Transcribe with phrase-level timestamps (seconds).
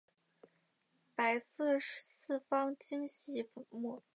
[1.13, 4.01] 白色四方晶系粉末。